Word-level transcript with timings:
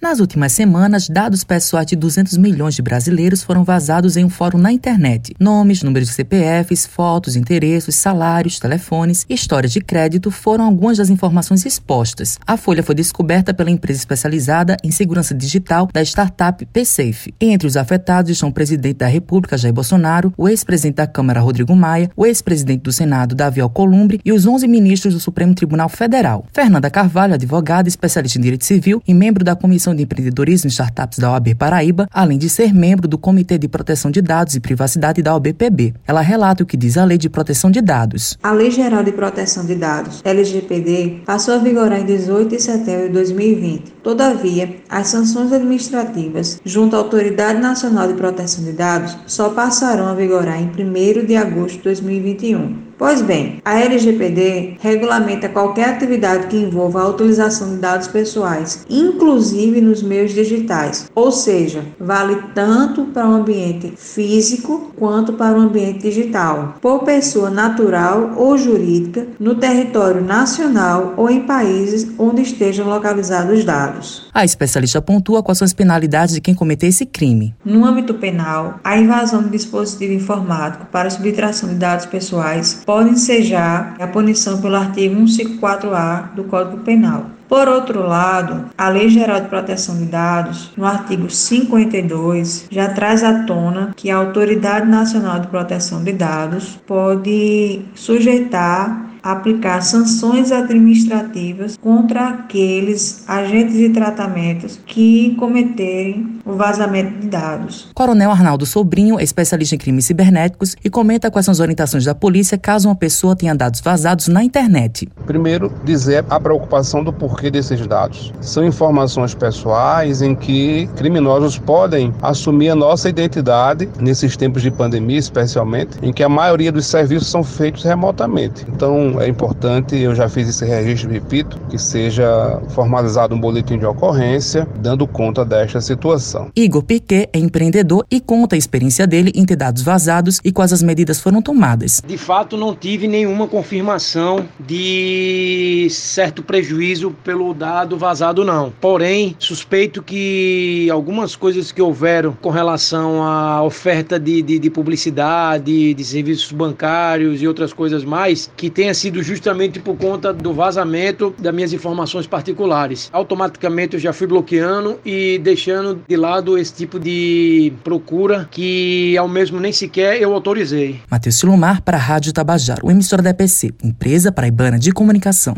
Nas 0.00 0.20
últimas 0.20 0.52
semanas, 0.52 1.08
dados 1.08 1.42
pessoais 1.42 1.84
de 1.84 1.96
200 1.96 2.36
milhões 2.36 2.76
de 2.76 2.80
brasileiros 2.80 3.42
foram 3.42 3.64
vazados 3.64 4.16
em 4.16 4.24
um 4.24 4.30
fórum 4.30 4.56
na 4.56 4.70
internet. 4.70 5.34
Nomes, 5.40 5.82
números 5.82 6.06
de 6.06 6.14
CPFs, 6.14 6.86
fotos, 6.86 7.34
endereços, 7.34 7.96
salários, 7.96 8.60
telefones 8.60 9.26
e 9.28 9.34
histórias 9.34 9.72
de 9.72 9.80
crédito 9.80 10.30
foram 10.30 10.66
algumas 10.66 10.98
das 10.98 11.10
informações 11.10 11.66
expostas. 11.66 12.38
A 12.46 12.56
folha 12.56 12.80
foi 12.80 12.94
descoberta 12.94 13.52
pela 13.52 13.72
empresa 13.72 13.98
especializada 13.98 14.76
em 14.84 14.92
segurança 14.92 15.34
digital 15.34 15.88
da 15.92 16.00
startup 16.02 16.64
PSafe. 16.66 17.34
Entre 17.40 17.66
os 17.66 17.76
afetados 17.76 18.30
estão 18.30 18.50
o 18.50 18.54
presidente 18.54 18.98
da 18.98 19.08
República, 19.08 19.58
Jair 19.58 19.74
Bolsonaro, 19.74 20.32
o 20.36 20.48
ex-presidente 20.48 20.94
da 20.94 21.08
Câmara, 21.08 21.40
Rodrigo 21.40 21.74
Maia, 21.74 22.08
o 22.16 22.24
ex-presidente 22.24 22.82
do 22.82 22.92
Senado, 22.92 23.34
Davi 23.34 23.60
Alcolumbre 23.60 24.20
e 24.24 24.30
os 24.30 24.46
11 24.46 24.68
ministros 24.68 25.12
do 25.12 25.18
Supremo 25.18 25.56
Tribunal 25.56 25.88
Federal. 25.88 26.46
Fernanda 26.52 26.88
Carvalho, 26.88 27.34
advogada, 27.34 27.88
especialista 27.88 28.38
em 28.38 28.42
direito 28.42 28.64
civil 28.64 29.02
e 29.04 29.12
membro 29.12 29.42
da 29.42 29.56
Comissão 29.56 29.87
Comissão 29.88 29.94
de 29.94 30.02
Empreendedorismo 30.02 30.68
e 30.68 30.70
Startups 30.70 31.18
da 31.18 31.32
OAB 31.32 31.54
Paraíba, 31.54 32.08
além 32.12 32.38
de 32.38 32.48
ser 32.48 32.74
membro 32.74 33.08
do 33.08 33.16
Comitê 33.16 33.56
de 33.56 33.68
Proteção 33.68 34.10
de 34.10 34.20
Dados 34.20 34.54
e 34.54 34.60
Privacidade 34.60 35.22
da 35.22 35.34
OABPB. 35.34 35.94
Ela 36.06 36.20
relata 36.20 36.62
o 36.62 36.66
que 36.66 36.76
diz 36.76 36.96
a 36.96 37.04
Lei 37.04 37.16
de 37.16 37.28
Proteção 37.28 37.70
de 37.70 37.80
Dados. 37.80 38.36
A 38.42 38.52
Lei 38.52 38.70
Geral 38.70 39.02
de 39.02 39.12
Proteção 39.12 39.64
de 39.64 39.74
Dados, 39.74 40.20
LGPD, 40.24 41.22
passou 41.24 41.54
a 41.54 41.58
vigorar 41.58 42.00
em 42.00 42.06
18 42.06 42.50
de 42.50 42.62
setembro 42.62 43.06
de 43.06 43.12
2020. 43.14 43.92
Todavia, 44.02 44.76
as 44.88 45.08
sanções 45.08 45.52
administrativas 45.52 46.60
junto 46.64 46.96
à 46.96 46.98
Autoridade 46.98 47.60
Nacional 47.60 48.08
de 48.08 48.14
Proteção 48.14 48.64
de 48.64 48.72
Dados 48.72 49.16
só 49.26 49.50
passarão 49.50 50.08
a 50.08 50.14
vigorar 50.14 50.60
em 50.60 50.68
1 50.68 51.26
de 51.26 51.36
agosto 51.36 51.78
de 51.78 51.84
2021. 51.84 52.87
Pois 52.98 53.22
bem, 53.22 53.62
a 53.64 53.78
LGPD 53.78 54.78
regulamenta 54.80 55.48
qualquer 55.48 55.90
atividade 55.90 56.48
que 56.48 56.56
envolva 56.56 57.02
a 57.02 57.08
utilização 57.08 57.70
de 57.70 57.76
dados 57.76 58.08
pessoais, 58.08 58.84
inclusive 58.90 59.80
nos 59.80 60.02
meios 60.02 60.34
digitais, 60.34 61.08
ou 61.14 61.30
seja, 61.30 61.84
vale 62.00 62.36
tanto 62.56 63.04
para 63.04 63.28
o 63.28 63.34
ambiente 63.34 63.92
físico 63.96 64.92
quanto 64.96 65.34
para 65.34 65.56
o 65.56 65.60
ambiente 65.60 66.00
digital, 66.00 66.74
por 66.80 67.04
pessoa 67.04 67.50
natural 67.50 68.32
ou 68.36 68.58
jurídica 68.58 69.28
no 69.38 69.54
território 69.54 70.20
nacional 70.20 71.14
ou 71.16 71.30
em 71.30 71.42
países 71.42 72.10
onde 72.18 72.42
estejam 72.42 72.88
localizados 72.88 73.60
os 73.60 73.64
dados. 73.64 74.28
A 74.34 74.44
especialista 74.44 75.00
pontua 75.00 75.40
quais 75.40 75.58
são 75.58 75.64
as 75.64 75.72
penalidades 75.72 76.34
de 76.34 76.40
quem 76.40 76.54
cometer 76.54 76.88
esse 76.88 77.06
crime. 77.06 77.54
No 77.64 77.84
âmbito 77.84 78.14
penal, 78.14 78.80
a 78.82 78.98
invasão 78.98 79.44
de 79.44 79.50
dispositivo 79.50 80.14
informático 80.14 80.86
para 80.86 81.10
subtração 81.10 81.68
de 81.68 81.76
dados 81.76 82.06
pessoais 82.06 82.82
pode 82.88 83.10
ensejar 83.10 83.96
a 84.00 84.06
punição 84.06 84.62
pelo 84.62 84.74
artigo 84.74 85.14
154-A 85.20 86.30
do 86.34 86.44
Código 86.44 86.78
Penal. 86.78 87.26
Por 87.46 87.68
outro 87.68 88.00
lado, 88.00 88.64
a 88.78 88.88
Lei 88.88 89.10
Geral 89.10 89.42
de 89.42 89.48
Proteção 89.48 89.98
de 89.98 90.06
Dados, 90.06 90.72
no 90.74 90.86
artigo 90.86 91.28
52, 91.28 92.66
já 92.70 92.88
traz 92.88 93.22
à 93.22 93.42
tona 93.44 93.92
que 93.94 94.10
a 94.10 94.16
Autoridade 94.16 94.86
Nacional 94.86 95.38
de 95.38 95.48
Proteção 95.48 96.02
de 96.02 96.14
Dados 96.14 96.80
pode 96.86 97.82
sujeitar 97.94 99.07
aplicar 99.22 99.82
sanções 99.82 100.52
administrativas 100.52 101.76
contra 101.76 102.28
aqueles 102.28 103.24
agentes 103.28 103.76
de 103.76 103.90
tratamentos 103.90 104.78
que 104.86 105.34
cometerem 105.38 106.38
o 106.44 106.54
vazamento 106.54 107.20
de 107.20 107.28
dados. 107.28 107.88
Coronel 107.94 108.30
Arnaldo 108.30 108.64
Sobrinho 108.64 109.18
é 109.20 109.22
especialista 109.22 109.74
em 109.74 109.78
crimes 109.78 110.06
cibernéticos 110.06 110.76
e 110.82 110.88
comenta 110.88 111.30
quais 111.30 111.44
são 111.44 111.52
as 111.52 111.60
orientações 111.60 112.04
da 112.04 112.14
polícia 112.14 112.56
caso 112.56 112.88
uma 112.88 112.96
pessoa 112.96 113.36
tenha 113.36 113.54
dados 113.54 113.80
vazados 113.80 114.28
na 114.28 114.42
internet. 114.42 115.08
Primeiro, 115.26 115.72
dizer 115.84 116.24
a 116.30 116.40
preocupação 116.40 117.04
do 117.04 117.12
porquê 117.12 117.50
desses 117.50 117.86
dados. 117.86 118.32
São 118.40 118.64
informações 118.64 119.34
pessoais 119.34 120.22
em 120.22 120.34
que 120.34 120.88
criminosos 120.96 121.58
podem 121.58 122.12
assumir 122.22 122.70
a 122.70 122.74
nossa 122.74 123.08
identidade 123.08 123.88
nesses 124.00 124.36
tempos 124.36 124.62
de 124.62 124.70
pandemia, 124.70 125.18
especialmente, 125.18 125.98
em 126.02 126.12
que 126.12 126.22
a 126.22 126.28
maioria 126.28 126.72
dos 126.72 126.86
serviços 126.86 127.28
são 127.28 127.44
feitos 127.44 127.82
remotamente. 127.82 128.64
Então, 129.08 129.22
é 129.22 129.28
importante, 129.28 129.96
eu 129.96 130.14
já 130.14 130.28
fiz 130.28 130.48
esse 130.48 130.64
registro, 130.64 131.10
repito, 131.10 131.58
que 131.70 131.78
seja 131.78 132.60
formalizado 132.70 133.34
um 133.34 133.40
boletim 133.40 133.78
de 133.78 133.86
ocorrência 133.86 134.68
dando 134.80 135.06
conta 135.06 135.44
desta 135.44 135.80
situação. 135.80 136.50
Igor 136.54 136.82
Piquet 136.82 137.28
é 137.32 137.38
empreendedor 137.38 138.04
e 138.10 138.20
conta 138.20 138.54
a 138.54 138.58
experiência 138.58 139.06
dele 139.06 139.32
em 139.34 139.46
ter 139.46 139.56
dados 139.56 139.82
vazados 139.82 140.40
e 140.44 140.52
quais 140.52 140.72
as 140.72 140.82
medidas 140.82 141.20
foram 141.20 141.40
tomadas. 141.40 142.02
De 142.06 142.18
fato, 142.18 142.56
não 142.56 142.74
tive 142.74 143.08
nenhuma 143.08 143.46
confirmação 143.46 144.46
de 144.60 145.88
certo 145.90 146.42
prejuízo 146.42 147.10
pelo 147.24 147.54
dado 147.54 147.96
vazado, 147.96 148.44
não. 148.44 148.72
Porém, 148.80 149.34
suspeito 149.38 150.02
que 150.02 150.88
algumas 150.90 151.34
coisas 151.34 151.72
que 151.72 151.80
houveram 151.80 152.36
com 152.42 152.50
relação 152.50 153.22
à 153.22 153.62
oferta 153.62 154.18
de, 154.18 154.42
de, 154.42 154.58
de 154.58 154.70
publicidade, 154.70 155.94
de 155.94 156.04
serviços 156.04 156.52
bancários 156.52 157.40
e 157.40 157.48
outras 157.48 157.72
coisas 157.72 158.04
mais, 158.04 158.50
que 158.56 158.68
tenha 158.68 158.92
sido 158.98 159.22
justamente 159.22 159.78
por 159.80 159.96
conta 159.96 160.32
do 160.32 160.52
vazamento 160.52 161.34
das 161.38 161.54
minhas 161.54 161.72
informações 161.72 162.26
particulares. 162.26 163.08
Automaticamente 163.12 163.94
eu 163.94 164.00
já 164.00 164.12
fui 164.12 164.26
bloqueando 164.26 164.98
e 165.04 165.38
deixando 165.38 166.02
de 166.06 166.16
lado 166.16 166.58
esse 166.58 166.72
tipo 166.72 166.98
de 166.98 167.72
procura 167.84 168.48
que 168.50 169.16
ao 169.16 169.28
mesmo 169.28 169.60
nem 169.60 169.72
sequer 169.72 170.20
eu 170.20 170.32
autorizei. 170.34 171.00
Matheus 171.10 171.36
Silomar 171.36 171.82
para 171.82 171.96
a 171.96 172.00
Rádio 172.00 172.32
Tabajaro, 172.32 172.90
emissora 172.90 173.22
da 173.22 173.30
EPC, 173.30 173.72
empresa 173.82 174.32
paraibana 174.32 174.78
de 174.78 174.92
comunicação. 174.92 175.56